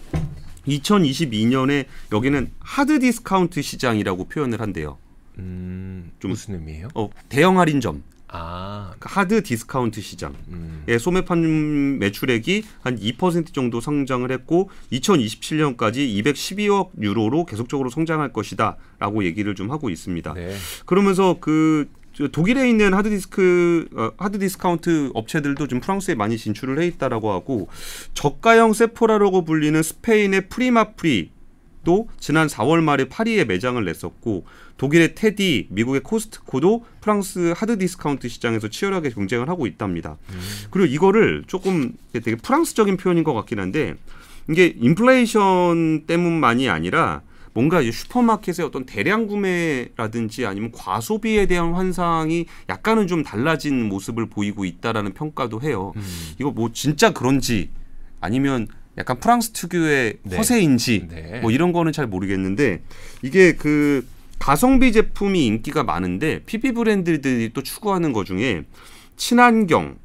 [0.67, 4.99] 2022년에 여기는 hard discount 시장이라고 표현을 한대요.
[5.38, 6.11] 음.
[6.21, 6.88] 좀- 무슨 의미예요?
[6.95, 8.95] 어, 대형 할인점, 아.
[8.99, 10.35] 그러니까 hard discount 시장.
[10.49, 10.83] 음.
[10.87, 19.25] 의 소매 판 매출액이 한 2% 정도 성장을 했고 2027년까지 212억 유로로 계속적으로 성장할 것이다라고
[19.25, 20.35] 얘기를 좀 하고 있습니다.
[20.35, 20.55] 네.
[20.87, 27.33] 그러면서 그저 독일에 있는 하드디스크 어, hard discount 업체들도 좀 프랑스에 많이 진출을 해 있다라고
[27.33, 27.69] 하고
[28.14, 31.38] 저가형 세포라라고 불리는 스페인의 프리마프리
[31.88, 34.44] 도 지난 4월 말에 파리에 매장을 냈었고
[34.77, 40.18] 독일의 테디, 미국의 코스트코도 프랑스 hard discount 시장에서 치열하게 경쟁을 하고 있답니다.
[40.70, 43.94] 그리고 이거를 조금 되게 프랑스적인 표현인 것 같긴 한데
[44.51, 47.22] 이게 인플레이션 때문만이 아니라
[47.55, 55.14] 뭔가 슈퍼마켓의 어떤 대량 구매라든지 아니면 과소비에 대한 환상이 약간은 좀 달라진 모습을 보이고 있다라는
[55.14, 55.94] 평가도 해요.
[55.96, 56.03] 음.
[56.38, 57.70] 이거 뭐 진짜 그런지
[58.20, 58.68] 아니면
[58.99, 60.37] 약간 프랑스 특유의 네.
[60.37, 61.41] 허세인지 네.
[61.41, 62.83] 뭐 이런 거는 잘 모르겠는데
[63.23, 64.07] 이게 그
[64.39, 68.65] 가성비 제품이 인기가 많은데 PB 브랜드들이 또 추구하는 것 중에
[69.17, 69.97] 친환경,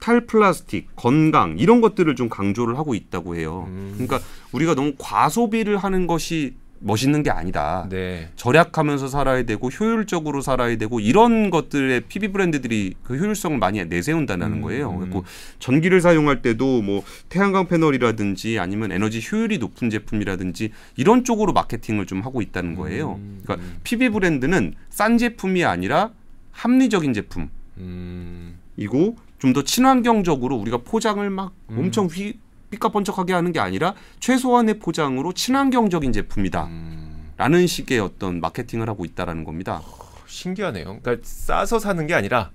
[0.00, 3.64] 탈플라스틱, 건강 이런 것들을 좀 강조를 하고 있다고 해요.
[3.68, 3.92] 음.
[3.94, 4.20] 그러니까
[4.52, 7.86] 우리가 너무 과소비를 하는 것이 멋있는 게 아니다.
[7.90, 8.28] 네.
[8.36, 14.62] 절약하면서 살아야 되고 효율적으로 살아야 되고 이런 것들의 PB 브랜드들이 그 효율성을 많이 내세운다는 음,
[14.62, 14.90] 거예요.
[14.90, 15.00] 음.
[15.00, 15.24] 그리고
[15.58, 22.20] 전기를 사용할 때도 뭐 태양광 패널이라든지 아니면 에너지 효율이 높은 제품이라든지 이런 쪽으로 마케팅을 좀
[22.22, 23.14] 하고 있다는 거예요.
[23.14, 23.78] 음, 그러니까 음.
[23.84, 26.10] PB 브랜드는 싼 제품이 아니라
[26.52, 27.48] 합리적인 제품
[28.76, 29.26] 이고 음.
[29.38, 31.78] 좀더 친환경적으로 우리가 포장을 막 음.
[31.78, 32.38] 엄청 휘
[32.76, 36.64] 삐까번쩍하게 하는 게 아니라 최소한의 포장으로 친환경적인 제품이다.
[36.66, 37.30] 음.
[37.36, 39.82] 라는 식의 어떤 마케팅을 하고 있다라는 겁니다.
[40.26, 41.00] 신기하네요.
[41.02, 42.50] 그러니까 싸서 사는 게 아니라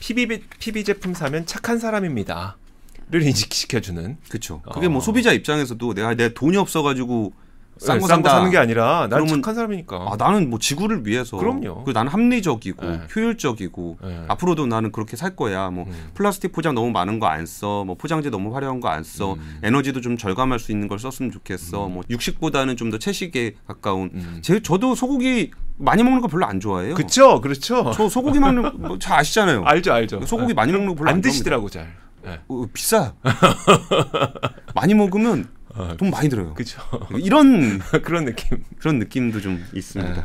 [0.00, 4.18] PB PB 제품 사면 착한 사람입니다.를 인식시켜주는.
[4.28, 4.62] 그렇죠.
[4.72, 5.00] 그게 뭐 어.
[5.00, 7.32] 소비자 입장에서도 내가 내 돈이 없어가지고
[7.78, 8.30] 싼거 네, 싼거 산다.
[8.30, 9.96] 사는 게 아니라 난 그러면- 착한 사람이니까.
[10.10, 11.84] 아 나는 뭐 지구를 위해서 그럼요.
[11.84, 13.00] 그 나는 합리적이고 네.
[13.14, 14.24] 효율적이고 네.
[14.28, 15.70] 앞으로도 나는 그렇게 살 거야.
[15.70, 16.10] 뭐 음.
[16.14, 17.84] 플라스틱 포장 너무 많은 거 안 써.
[17.84, 19.34] 뭐 포장재 너무 화려한 거 안 써.
[19.34, 19.58] 음.
[19.62, 21.88] 에너지도 좀 절감할 수 있는 걸 썼으면 좋겠어.
[21.88, 24.10] 뭐 육식보다는 좀 더 채식에 가까운.
[24.14, 24.38] 음.
[24.42, 26.94] 제 저도 소고기 많이 먹는 거 별로 안 좋아해요.
[26.94, 27.92] 그쵸, 그렇죠.
[27.94, 29.62] 저 소고기 먹는 뭐잘 아시잖아요.
[29.64, 30.24] 알죠, 알죠.
[30.26, 31.94] 소고기 많이 먹는 거 별로 안 안, 드시더라고 잘.
[32.24, 32.40] 네.
[32.48, 33.12] 어, 비싸.
[34.74, 35.46] 많이 먹으면
[35.78, 36.54] 어, 돈 많이 들어요.
[36.54, 36.80] 그쵸.
[37.20, 38.64] 이런 그런 느낌.
[38.78, 40.14] 그런 느낌도 좀 있습니다.
[40.14, 40.22] 네.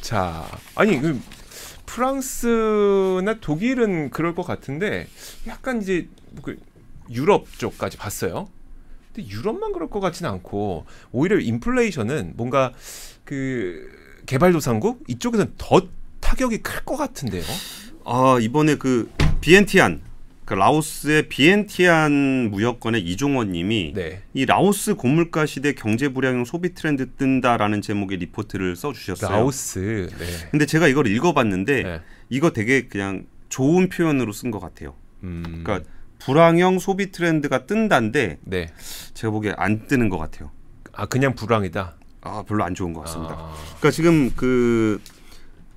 [0.00, 1.20] 자, 아니 그
[1.86, 5.08] 프랑스나 독일은 그럴 것 같은데
[5.46, 6.08] 약간 이제
[6.42, 6.56] 그
[7.10, 8.48] 유럽 쪽까지 봤어요.
[9.12, 12.72] 근데 유럽만 그럴 것 같지는 않고 오히려 인플레이션은 뭔가
[13.24, 13.88] 그
[14.26, 15.80] 개발도상국 이쪽에서는 더
[16.20, 17.42] 타격이 클 것 같은데요.
[18.04, 20.00] 아 이번에 그 비엔티안
[20.44, 24.22] 그 라오스의 비엔티안 무역관의 이종원님이 네.
[24.34, 29.30] 이 라오스 고물가 시대 경제 불황형 소비 트렌드 뜬다라는 제목의 리포트를 써주셨어요.
[29.30, 30.10] 라오스.
[30.18, 30.26] 네.
[30.50, 32.00] 근데 제가 이걸 읽어봤는데 네.
[32.28, 34.94] 이거 되게 그냥 좋은 표현으로 쓴 것 같아요.
[35.22, 38.66] 음, 그러니까 불황형 소비 트렌드가 뜬다인데 네.
[39.14, 40.50] 제가 보기에 안 뜨는 것 같아요.
[40.92, 41.96] 아 그냥 불황이다.
[42.20, 43.34] 아 별로 안 좋은 것 같습니다.
[43.34, 45.00] 아, 그러니까 지금 그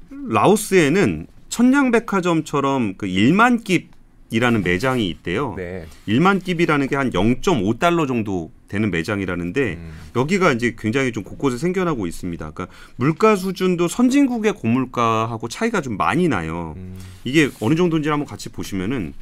[0.09, 3.96] 라오스에는 천냥백화점처럼 그 1만 깁
[4.29, 5.53] 이라는 매장이 있대요.
[5.55, 5.85] 네.
[6.07, 12.07] 1만 깁이라는 게 한 0.5달러 정도 되는 매장이라는데 음, 여기가 이제 굉장히 좀 곳곳에 생겨나고
[12.07, 12.51] 있습니다.
[12.51, 16.73] 그러니까 물가 수준도 선진국의 고물가하고 차이가 좀 많이 나요.
[16.75, 19.13] 음, 이게 어느 정도인지 한번 같이 보시면은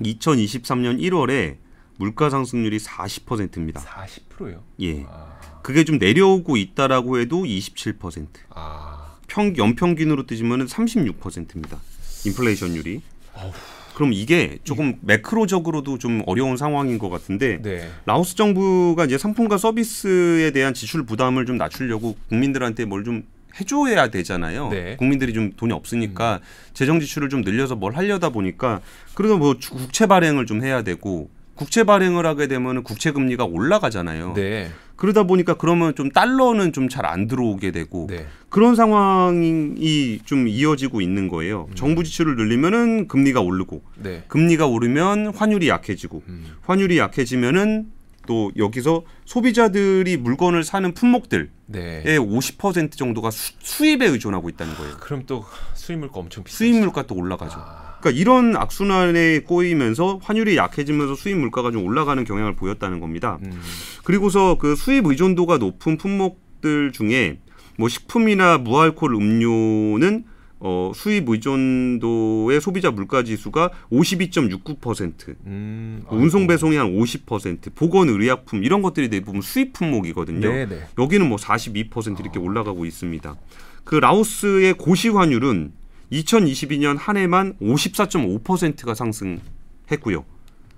[0.00, 1.56] 2023년 1월에
[1.96, 3.80] 물가 상승률이 40%입니다.
[3.80, 4.62] 40%요.
[4.82, 5.04] 예.
[5.08, 8.26] 아, 그게 좀 내려오고 있다라고 해도 27%.
[8.50, 11.78] 아, 평 연평균으로 뜨지면은 36%입니다.
[12.26, 13.00] 인플레이션율이.
[13.32, 13.52] 어후.
[13.96, 17.88] 그럼 이게 조금 매크로적으로도 좀 어려운 상황인 것 같은데 네.
[18.04, 23.22] 라오스 정부가 이제 상품과 서비스에 대한 지출 부담을 좀 낮추려고 국민들한테 뭘좀
[23.58, 24.68] 해줘야 되잖아요.
[24.68, 24.96] 네.
[24.98, 26.40] 국민들이 좀 돈이 없으니까
[26.74, 28.82] 재정 지출을 좀 늘려서 뭘 하려다 보니까
[29.14, 34.34] 그래도 뭐 주- 국채 발행을 좀 해야 되고 국채 발행을 하게 되면 국채 금리가 올라가잖아요.
[34.34, 34.70] 네.
[34.96, 38.26] 그러다 보니까 그러면 좀 달러는 좀 잘 안 들어오게 되고 네.
[38.48, 41.68] 그런 상황이 좀 이어지고 있는 거예요.
[41.74, 44.24] 정부 지출을 늘리면은 금리가 오르고 네.
[44.28, 46.46] 금리가 오르면 환율이 약해지고 음.
[46.62, 47.86] 환율이 약해지면은
[48.26, 52.02] 또 여기서 소비자들이 물건을 사는 품목들의 네.
[52.18, 54.96] 50% 정도가 수, 수입에 의존하고 있다는 거예요.
[54.98, 56.56] 그럼 또 수입 물가 엄청 비싸.
[56.58, 57.54] 수입 물가 또 올라가죠.
[57.56, 63.38] 아, 그러니까 이런 악순환에 꼬이면서 환율이 약해지면서 수입 물가가 좀 올라가는 경향을 보였다는 겁니다.
[63.44, 63.60] 음.
[64.04, 67.38] 그리고서 그 수입 의존도가 높은 품목들 중에
[67.78, 70.24] 뭐 식품이나 무알코올 음료는
[70.58, 76.02] 어, 수입 의존도의 소비자 물가 지수가 52.69%, 음.
[76.08, 80.48] 운송 배송이 한 50%, 보건 의약품 이런 것들이 대부분 수입 품목이거든요.
[80.48, 80.86] 네, 네.
[80.98, 83.36] 여기는 뭐 42% 이렇게 올라가고 있습니다.
[83.84, 85.72] 그 라오스의 고시 환율은
[86.12, 90.24] 2022년 한 해만 54.5%가 상승했고요.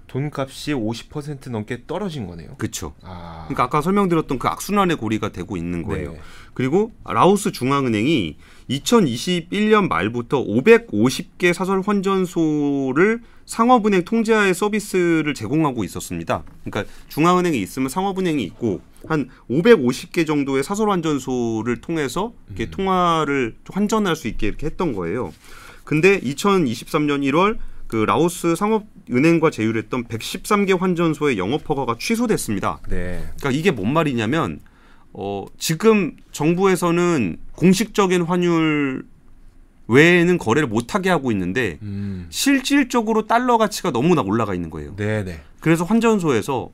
[0.08, 2.56] 돈값이 50% 넘게 떨어진 거네요.
[2.56, 2.94] 그렇죠.
[3.02, 3.44] 아.
[3.46, 6.12] 그러니까 아까 설명드렸던 그 악순환의 고리가 되고 있는 거예요.
[6.12, 6.20] 네.
[6.54, 8.38] 그리고 라오스 중앙은행이
[8.70, 16.44] 2021년 말부터 550개 사설 환전소를 상업은행 통제하에 서비스를 제공하고 있었습니다.
[16.64, 22.70] 그러니까 중앙은행이 있으면 상업은행이 있고 한 550개 정도의 사설 환전소를 통해서 이렇게 음.
[22.70, 25.32] 통화를 환전할 수 있게 이렇게 했던 거예요.
[25.84, 27.56] 근데 2023년 1월
[27.86, 32.80] 그 라오스 상업은행과 제휴했던 113개 환전소의 영업 허가가 취소됐습니다.
[32.90, 33.24] 네.
[33.38, 34.60] 그러니까 이게 뭔 말이냐면
[35.14, 39.06] 어, 지금 정부에서는 공식적인 환율
[39.88, 42.26] 외에는 거래를 못하게 하고 있는데 음.
[42.30, 44.94] 실질적으로 달러 가치가 너무나 올라가 있는 거예요.
[44.96, 45.40] 네, 네.
[45.60, 46.70] 그래서 환전소에서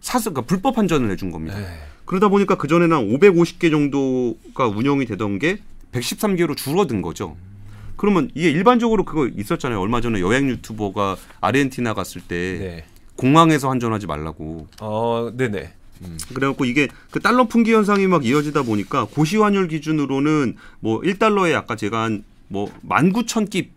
[0.00, 1.58] 사서 그러니까 불법 환전을 해준 겁니다.
[1.58, 1.66] 네.
[2.04, 5.58] 그러다 보니까 그 전에는 한 550개 정도가 운영이 되던 게
[5.92, 7.36] 113개로 줄어든 거죠.
[7.96, 9.80] 그러면 이게 일반적으로 그거 있었잖아요.
[9.80, 12.84] 얼마 전에 여행 유튜버가 아르헨티나 갔을 때 네.
[13.16, 14.68] 공항에서 환전하지 말라고.
[14.80, 15.72] 어, 네, 네.
[16.02, 16.16] 음.
[16.32, 21.74] 그래갖고 이게 그 달러 풍기 현상이 막 이어지다 보니까 고시 환율 기준으로는 뭐 1달러에 아까
[21.74, 23.68] 제가 한 뭐 19,000깁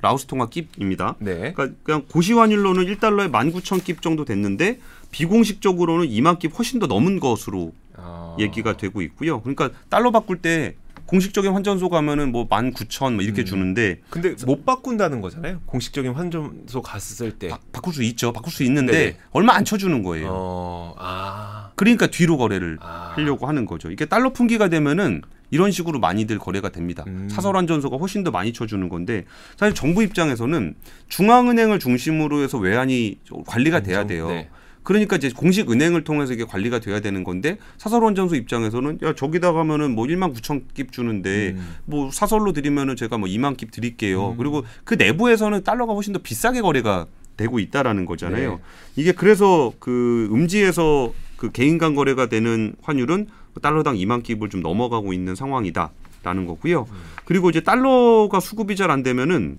[0.00, 1.16] 라오스 통화 깁입니다.
[1.18, 1.52] 네.
[1.52, 4.78] 그러니까 그냥 고시 환율로는 1달러에 19,000깁 정도 됐는데
[5.10, 8.36] 비공식적으로는 2만 깁 훨씬 더 넘은 것으로 아.
[8.38, 9.40] 얘기가 되고 있고요.
[9.40, 10.76] 그러니까 달러 바꿀 때
[11.08, 13.46] 공식적인 환전소 가면은 뭐 19,000뭐 이렇게 음.
[13.46, 15.60] 주는데 근데 못 바꾼다는 거잖아요.
[15.64, 17.48] 공식적인 환전소 갔을 때.
[17.48, 18.30] 바, 바꿀 수 있죠.
[18.30, 19.16] 바꿀 수 있는데 네네.
[19.30, 20.28] 얼마 안 쳐주는 거예요.
[20.30, 21.70] 어, 아.
[21.76, 23.12] 그러니까 뒤로 거래를 아.
[23.14, 23.90] 하려고 하는 거죠.
[23.90, 27.04] 이게 달러 풍기가 되면은 이런 식으로 많이들 거래가 됩니다.
[27.06, 27.26] 음.
[27.30, 29.24] 사설 환전소가 훨씬 더 많이 쳐주는 건데
[29.56, 30.74] 사실 정부 입장에서는
[31.08, 34.28] 중앙은행을 중심으로 해서 외환이 관리가 돼야 돼요.
[34.28, 34.50] 네.
[34.82, 39.52] 그러니까 이제 공식 은행을 통해서 이게 관리가 돼야 되는 건데 사설 원전소 입장에서는 야 저기다
[39.52, 41.74] 가면은 뭐 1만 9천 깁 주는데 음.
[41.84, 44.34] 뭐 사설로 드리면은 제가 뭐 2만 깁 드릴게요.
[44.36, 48.50] 그리고 그 내부에서는 달러가 훨씬 더 비싸게 거래가 되고 있다라는 거잖아요.
[48.52, 48.58] 네.
[48.96, 53.28] 이게 그래서 그 음지에서 그 개인 간 거래가 되는 환율은
[53.62, 56.86] 달러당 2만 깁을 좀 넘어가고 있는 상황이다라는 거고요.
[57.24, 59.58] 그리고 이제 달러가 수급이 잘 안 되면은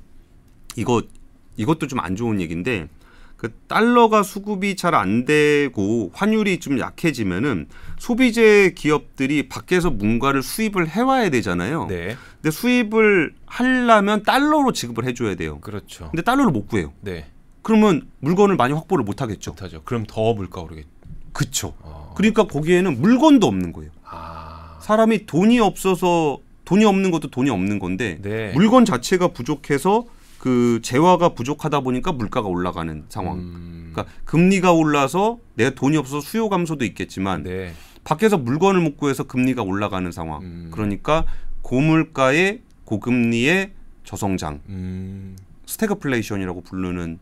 [0.75, 1.01] 이거
[1.57, 2.87] 이것도 좀 안 좋은 얘기인데
[3.39, 11.29] 그 달러가 수급이 잘 안 되고 환율이 좀 약해지면은 소비재 기업들이 밖에서 뭔가를 수입을 해와야
[11.29, 11.85] 되잖아요.
[11.87, 12.17] 네.
[12.41, 15.59] 근데 수입을 하려면 달러로 지급을 해줘야 돼요.
[15.61, 16.09] 그렇죠.
[16.09, 16.91] 근데 달러를 못 구해요.
[16.99, 17.27] 네.
[17.61, 19.51] 그러면 물건을 많이 확보를 못 하겠죠.
[19.51, 19.83] 못하죠.
[19.85, 20.85] 그럼 더 물가 오르겠.
[21.31, 21.73] 그쵸.
[21.79, 22.13] 어.
[22.17, 23.91] 그러니까 거기에는 물건도 없는 거예요.
[24.03, 24.79] 아.
[24.81, 28.51] 사람이 돈이 없어서 돈이 없는 것도 돈이 없는 건데 네.
[28.53, 30.05] 물건 자체가 부족해서
[30.39, 33.37] 그 재화가 부족하다 보니까 물가가 올라가는 상황.
[33.37, 33.91] 음.
[33.91, 37.73] 그러니까 금리가 올라서 내가 돈이 없어서 수요 감소도 있겠지만 네.
[38.05, 40.41] 밖에서 물건을 못 구해서 금리가 올라가는 상황.
[40.41, 40.67] 음.
[40.71, 41.25] 그러니까
[41.61, 43.73] 고물가의 고금리의
[44.05, 45.35] 저성장, 음.
[45.67, 47.19] 스태그플레이션이라고 부르는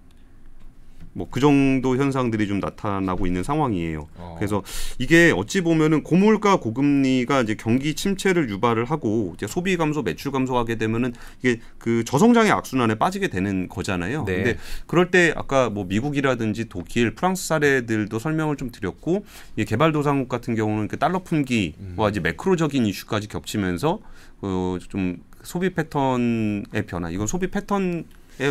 [1.18, 4.08] 뭐 그 정도 현상들이 좀 나타나고 있는 상황이에요.
[4.16, 4.36] 어.
[4.40, 4.64] 그래서
[4.98, 10.78] 이게 어찌 보면은 고물가 고금리가 이제 경기 침체를 유발을 하고 이제 소비 감소, 매출 감소하게
[10.78, 14.24] 되면은 이게 그 저성장의 악순환에 빠지게 되는 거잖아요.
[14.26, 14.36] 네.
[14.36, 19.24] 근데 그럴 때 아까 뭐 미국이라든지 독일, 프랑스 사례들도 설명을 좀 드렸고
[19.58, 24.00] 이 개발도상국 같은 경우는 그 달러 품귀와 이제 macro적인 이슈까지 겹치면서
[24.42, 27.12] 어좀 소비 패턴의 변화.
[27.12, 28.04] 이건 소비 패턴에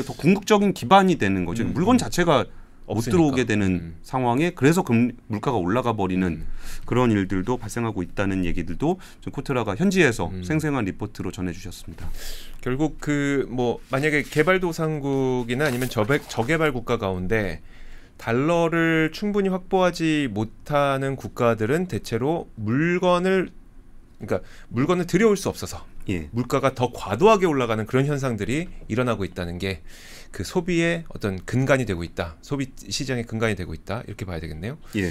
[0.07, 1.65] 더 궁극적인 기반이 되는 거죠.
[1.65, 2.45] 음, 물건 자체가
[2.87, 3.17] 못 없으니까.
[3.17, 3.97] 들어오게 되는 음.
[4.03, 6.47] 상황에 그래서 금, 물가가 올라가 버리는 음.
[6.85, 10.45] 그런 일들도 발생하고 있다는 얘기들도 좀 코트라가 현지에서 음.
[10.45, 12.09] 생생한 리포트로 전해주셨습니다.
[12.61, 17.63] 결국 그 뭐 만약에 개발도상국이나 아니면 저개, 저개발 국가 가운데
[18.17, 23.51] 달러를 충분히 확보하지 못하는 국가들은 대체로 물건을
[24.19, 29.83] 그러니까 물건을 들여올 수 없어서 예, 물가가 더 과도하게 올라가는 그런 현상들이 일어나고 있다는 게
[30.37, 32.37] 그 소비의 어떤 근간이 되고 있다.
[32.43, 34.03] 소비 시장의 근간이 되고 있다.
[34.07, 34.77] 이렇게 봐야 되겠네요.
[34.97, 35.11] 예.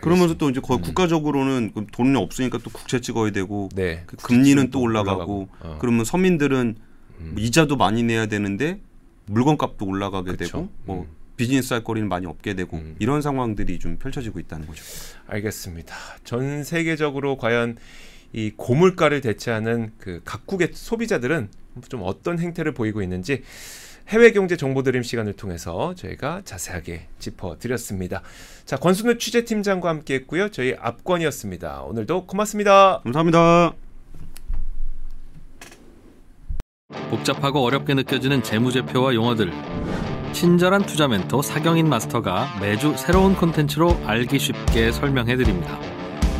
[0.00, 0.62] 그러면서 또 이제 음.
[0.62, 4.04] 거의 국가적으로는 그 돈이 없으니까 또 국채 찍어야 되고 네.
[4.06, 5.76] 그 금리는 또 올라가고, 어.
[5.78, 6.76] 그러면 서민들은
[7.20, 7.30] 음.
[7.34, 8.80] 뭐 이자도 많이 내야 되는데
[9.26, 10.44] 물건값도 올라가게 그쵸.
[10.44, 11.08] 되고 뭐 음.
[11.36, 12.96] 비즈니스 할 거리는 많이 없게 되고 음.
[13.00, 14.82] 이런 상황들이 좀 펼쳐지고 있다는 거죠.
[15.26, 15.94] 알겠습니다.
[16.24, 17.76] 전 세계적으로 과연
[18.32, 21.50] 이 고물가를 대체하는 그 각국의 소비자들은
[21.90, 23.42] 좀 어떤 행태를 보이고 있는지
[24.08, 28.22] 해외 경제 정보 드림 시간을 통해서 저희가 자세하게 짚어드렸습니다.
[28.64, 30.50] 자, 권순우 취재팀장과 함께 했고요.
[30.50, 31.82] 저희 압권이었습니다.
[31.82, 33.00] 오늘도 고맙습니다.
[33.04, 33.74] 감사합니다.
[37.10, 39.52] 복잡하고 어렵게 느껴지는 재무제표와 용어들
[40.32, 45.97] 친절한 투자 멘토 사경인 마스터가 매주 새로운 콘텐츠로 알기 쉽게 설명해드립니다.